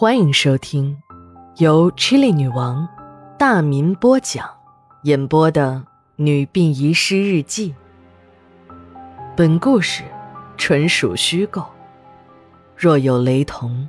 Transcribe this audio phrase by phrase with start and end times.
[0.00, 1.02] 欢迎收听
[1.56, 2.88] 由 Chili 女王
[3.36, 4.48] 大民播讲、
[5.02, 5.84] 演播的
[6.14, 7.74] 《女病遗失日记》。
[9.36, 10.04] 本故事
[10.56, 11.66] 纯属虚构，
[12.76, 13.88] 若有雷同，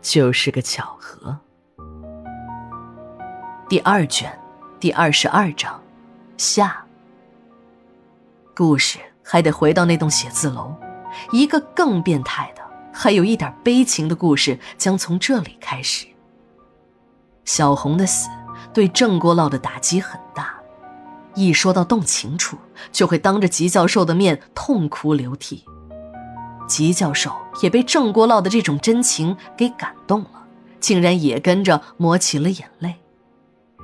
[0.00, 1.36] 就是个巧合。
[3.68, 4.32] 第二卷
[4.78, 5.82] 第二十二章
[6.36, 6.86] 下。
[8.54, 10.72] 故事还得回到那栋写字楼。
[11.32, 12.61] 一个更变态的，
[12.92, 16.06] 还有一点悲情的故事将从这里开始。
[17.44, 18.28] 小红的死
[18.72, 20.54] 对郑国老的打击很大，
[21.34, 22.56] 一说到动情处，
[22.92, 25.64] 就会当着吉教授的面痛哭流涕。
[26.68, 30.46] 吉教授也被郑国老的这种真情给感动了，
[30.78, 32.94] 竟然也跟着抹起了眼泪。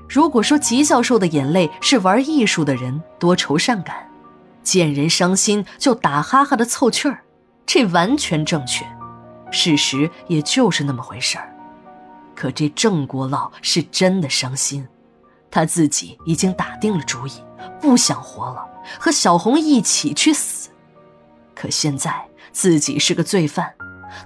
[0.08, 4.08] 如果说吉教授的眼泪是玩艺术的人多愁善感。
[4.62, 7.24] 见人伤心就打哈哈的凑趣儿，
[7.64, 8.84] 这完全正确，
[9.50, 11.54] 事实也就是那么回事儿。
[12.34, 14.86] 可这郑国老是真的伤心，
[15.50, 17.32] 他自己已经打定了主意，
[17.80, 18.66] 不想活了，
[18.98, 20.70] 和小红一起去死。
[21.54, 23.74] 可现在自己是个罪犯，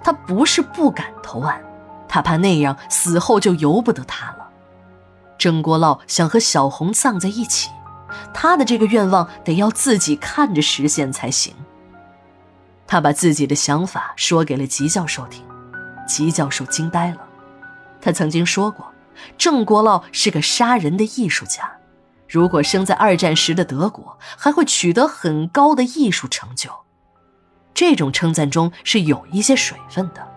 [0.04, 1.62] 他不是不敢投案，
[2.08, 4.48] 他怕那样死后就由不得他了。
[5.38, 7.70] 郑国老想和小红葬在一起。
[8.34, 11.54] 他的这个愿望得要自己看着实现才行。
[12.92, 15.42] 他把自己的想法说给了吉教授听，
[16.06, 17.22] 吉教授惊呆了。
[18.02, 18.86] 他曾经说过，
[19.38, 21.72] 郑国老是个杀人的艺术家，
[22.28, 26.68] 如果生在二战时的德国，还会取得很高的艺术成就。
[27.72, 30.28] 这种称赞中是有一些水分的。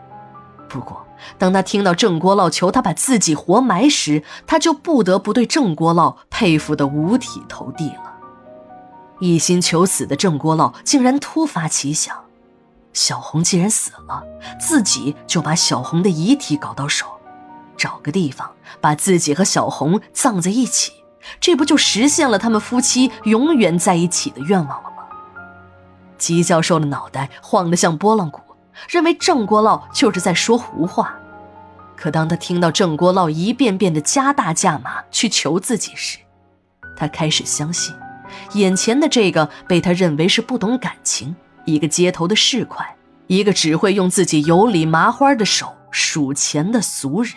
[0.70, 1.06] 不过，
[1.38, 8.14] 当他听到郑国老求他把自己活埋时，他就不得不对郑国老佩服得五体投地了。
[9.20, 12.24] 一心求死的郑国老竟然突发奇想：
[12.96, 14.24] 小红既然死了，
[14.58, 17.06] 自己就把小红的遗体搞到手，
[17.76, 20.94] 找个地方把自己和小红葬在一起，
[21.42, 25.04] 这不就实现了他们夫妻永远在一起的愿望了吗？
[26.18, 28.42] 吉教授的脑袋晃得像拨浪鼓。
[28.90, 31.16] 认为郑国老就是在说胡话，
[31.96, 36.18] 可当他听到郑国老一遍遍的加大价码去求自己时，
[36.98, 37.94] 他开始相信，
[38.54, 41.34] 眼前的这个被他认为是不懂感情、
[41.66, 42.86] 一个街头的市侩、
[43.28, 47.34] 一个只会用自己油里麻花的手数钱的俗人，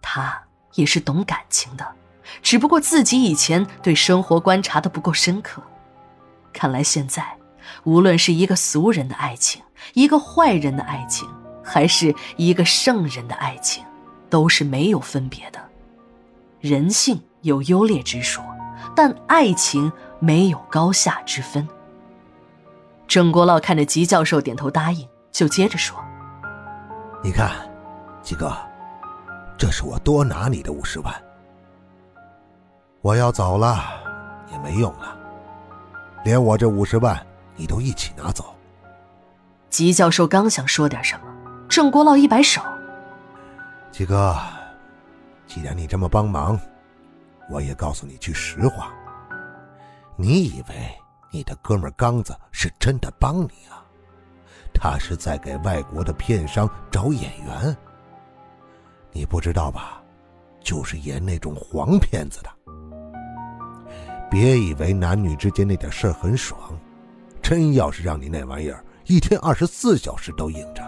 [0.00, 0.42] 他
[0.74, 1.86] 也是懂感情的，
[2.42, 5.62] 只不过自己以前对生活观察的不够深刻。
[6.52, 7.36] 看来现在，
[7.84, 9.62] 无论是一个俗人的爱情，
[9.94, 11.28] 一个坏人的爱情，
[11.62, 13.84] 还是一个圣人的爱情，
[14.28, 15.58] 都是没有分别的。
[16.60, 18.44] 人性有优劣之说，
[18.94, 21.66] 但爱情没有高下之分。
[23.06, 25.96] 郑国老看着吉教授点头答应，就接着说
[27.22, 27.50] ：“你看，
[28.22, 28.52] 吉哥，
[29.56, 31.14] 这是我多拿你的五十万。
[33.00, 33.80] 我要走了，
[34.50, 35.16] 也没用了，
[36.24, 37.24] 连我这五十万
[37.54, 38.54] 你都一起拿走。”
[39.70, 41.26] 吉教授刚想说点什么，
[41.68, 42.60] 郑国老一摆手
[43.92, 44.36] ：“吉哥，
[45.46, 46.58] 既然你这么帮忙，
[47.50, 48.92] 我也告诉你句实话。
[50.16, 50.74] 你以为
[51.30, 53.84] 你的哥们刚子是真的帮你啊？
[54.72, 57.76] 他是在给外国的片商找演员。
[59.12, 60.02] 你不知道吧？
[60.60, 62.50] 就是演那种黄片子的。
[64.30, 66.58] 别以为男女之间那点事儿很爽，
[67.40, 70.82] 真要是让你那玩意儿……”一天二十四小时都硬着，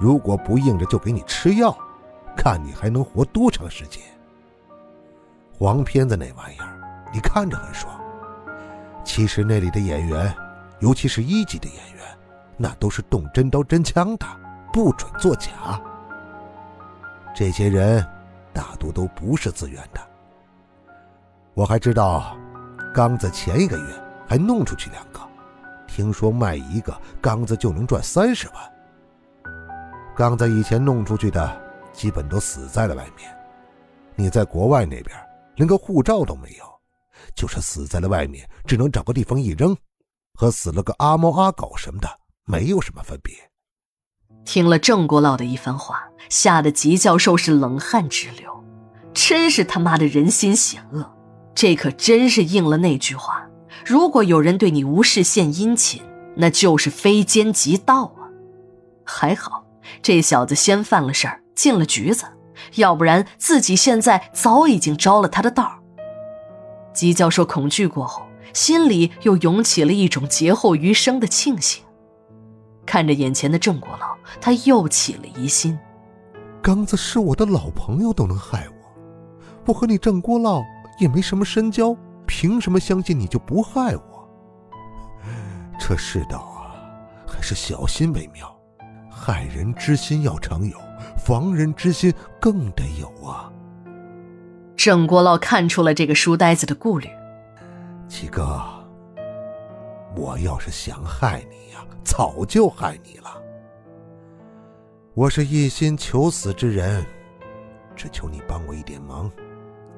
[0.00, 1.76] 如果不硬着就给你吃药，
[2.36, 4.00] 看你还能活多长时间。
[5.58, 6.80] 黄片子那玩意儿，
[7.12, 7.93] 你看着很爽，
[9.04, 10.34] 其实那里的演员，
[10.80, 12.04] 尤其是一级的演员，
[12.56, 14.26] 那都是动真刀真枪的，
[14.72, 15.50] 不准作假。
[17.34, 18.04] 这些人
[18.52, 20.00] 大多都不是自愿的。
[21.52, 22.36] 我还知道，
[22.92, 23.84] 刚子前一个月
[24.26, 25.20] 还弄出去两个。
[25.86, 28.56] 听说卖一个刚子就能赚三十万。
[30.16, 31.60] 刚子以前弄出去的，
[31.92, 33.32] 基本都死在了外面。
[34.16, 35.16] 你在国外那边
[35.54, 36.73] 连个护照都没有，
[37.34, 39.76] 就是死在了外面，只能找个地方一扔，
[40.34, 42.08] 和死了个阿猫阿狗什么的
[42.44, 43.34] 没有什么分别。
[44.44, 48.64] 听了郑国老的一番话，吓得吉教授是冷汗直流，
[49.14, 51.10] 真是他妈的人心险恶。
[51.54, 53.48] 这可真是应了那句话。
[53.86, 56.02] 如果有人对你无事献殷勤，
[56.36, 58.26] 那就是非奸即盗啊！
[59.04, 59.64] 还好
[60.02, 62.24] 这小子先犯了事儿，进了局子，
[62.74, 65.83] 要不然自己现在早已经着了他的道。
[66.94, 68.22] 姬教授恐惧过后，
[68.54, 71.84] 心里又涌起了一种劫后余生的庆幸。
[72.86, 75.78] 看着眼前的郑国老，他又起了疑心：
[76.62, 78.74] 刚子是我的老朋友，都能害我，
[79.66, 80.62] 我和你郑国老
[80.98, 81.96] 也没什么深交，
[82.26, 84.28] 凭什么相信你就不害我？
[85.78, 86.76] 这世道啊，
[87.26, 88.50] 还是小心为妙。
[89.10, 90.76] 害人之心要常有，
[91.16, 93.50] 防人之心更得有啊。
[94.84, 97.08] 郑国老看出了这个书呆子的顾虑。
[98.06, 98.60] 七哥，
[100.14, 103.42] 我要是想害你呀，早就害你了。
[105.14, 107.02] 我是一心求死之人，
[107.96, 109.30] 只求你帮我一点忙，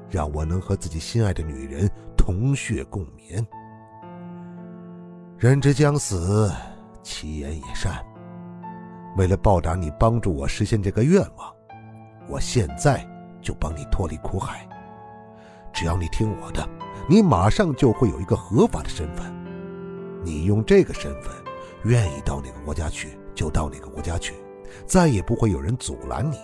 [0.09, 3.45] 让我能和自己心爱的女人同穴共眠。
[5.37, 6.49] 人之将死，
[7.03, 8.01] 其言也善。
[9.17, 11.53] 为了报答你帮助我实现这个愿望，
[12.29, 13.05] 我现在
[13.43, 14.65] 就帮你脱离苦海。
[15.77, 16.67] 只要你听我的，
[17.07, 19.31] 你马上就会有一个合法的身份。
[20.25, 21.31] 你用这个身份，
[21.85, 24.33] 愿意到哪个国家去就到哪个国家去，
[24.87, 26.39] 再也不会有人阻拦你。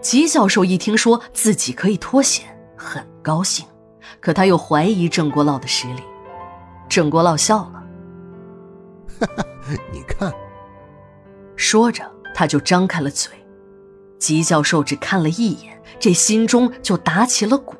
[0.00, 3.66] 吉教授一听说自己可以脱险，很高兴，
[4.20, 6.02] 可他又怀疑郑国老的实力。
[6.88, 7.82] 郑国老笑了
[9.18, 9.44] ：“哈哈，
[9.92, 10.32] 你看。”
[11.56, 13.32] 说着，他就张开了嘴。
[14.20, 17.74] 吉教授只看了一眼，这心中就打起了鼓。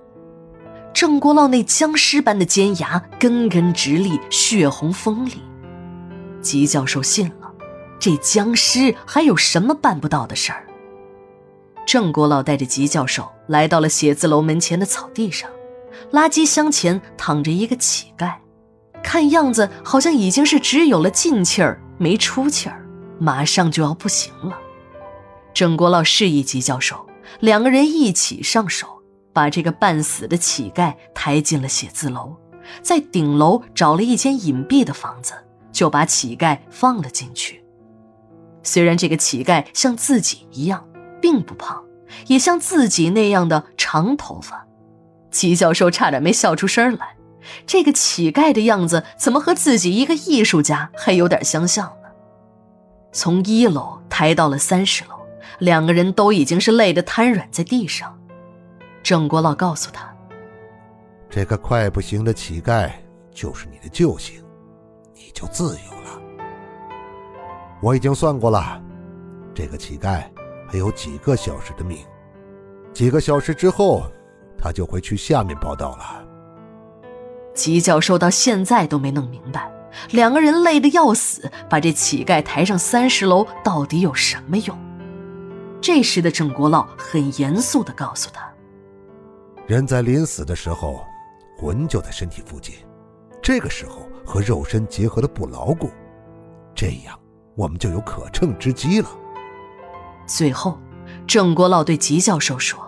[0.96, 5.42] 郑国老那僵尸般的尖牙根根直立，血红锋利。
[6.40, 7.52] 吉教授信了，
[7.98, 10.66] 这僵尸还有什么办不到的事儿？
[11.86, 15.50] 郑国老带着吉教授来到了写字楼门前的草地上，
[16.12, 18.32] 垃圾箱前躺着一个乞丐，
[19.02, 22.82] 看样子好像已经是只有了进气儿没出气儿。
[23.18, 24.56] 马上就要不行了，
[25.52, 27.06] 郑国老示意吉教授，
[27.40, 28.95] 两个人一起上手，
[29.36, 32.34] 把这个半死的乞丐抬进了写字楼，
[32.80, 35.34] 在顶楼找了一间隐蔽的房子，
[35.70, 37.62] 就把乞丐放了进去。
[38.62, 40.88] 虽然这个乞丐像自己一样，
[41.20, 41.84] 并不胖，
[42.28, 44.66] 也像自己那样的长头发，
[45.30, 47.14] 齐教授差点没笑出声来。
[47.66, 52.08] 这个乞丐的样子，怎么和自己一个艺术家还有点相像呢？
[53.12, 55.10] 从一楼抬到了三十楼，
[55.58, 58.18] 两个人都已经是累得瘫软在地上。
[59.06, 60.12] 郑国老告诉他
[61.30, 62.90] ：“这个快不行的乞丐
[63.32, 64.42] 就是你的救星，
[65.14, 66.20] 你就自由了。
[67.80, 68.82] 我已经算过了，
[69.54, 70.24] 这个乞丐
[70.68, 71.98] 还有几个小时的命，
[72.92, 74.02] 几个小时之后，
[74.58, 76.26] 他就会去下面报道了。”
[77.54, 79.70] 吉教授到现在都没弄明白。
[80.10, 84.76] 两个人累得要死，把这乞丐抬上三十楼到底有什么用？
[85.80, 88.52] 这时的郑国老很严肃地告诉他
[89.66, 91.04] ：“人在临死的时候，
[91.58, 92.74] 魂就在身体附近，
[93.42, 95.90] 这个时候和肉身结合的不牢固，
[96.72, 97.18] 这样
[97.56, 99.08] 我们就有可乘之机了。”
[100.24, 100.78] 最后，
[101.26, 102.78] 郑国老对吉教授说：“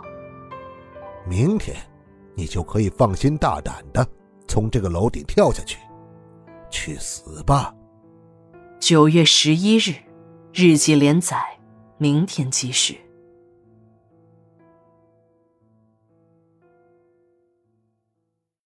[1.28, 1.76] 明天，
[2.36, 4.06] 你就可以放心大胆的
[4.46, 5.78] 从这个楼顶跳下去。”
[6.70, 7.74] 去死吧！
[8.78, 9.94] 九月十一日，
[10.52, 11.42] 日记连载，
[11.96, 13.00] 明天继续。